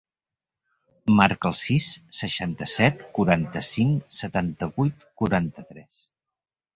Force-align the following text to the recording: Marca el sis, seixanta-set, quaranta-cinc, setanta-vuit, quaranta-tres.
Marca 1.17 1.49
el 1.49 1.57
sis, 1.57 1.89
seixanta-set, 2.19 3.03
quaranta-cinc, 3.17 4.07
setanta-vuit, 4.21 5.05
quaranta-tres. 5.23 5.99